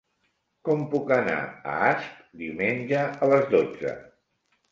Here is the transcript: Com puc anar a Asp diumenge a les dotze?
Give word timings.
Com 0.67 0.79
puc 0.93 1.11
anar 1.17 1.35
a 1.73 1.75
Asp 1.89 2.25
diumenge 2.43 3.05
a 3.27 3.31
les 3.35 3.45
dotze? 3.53 3.93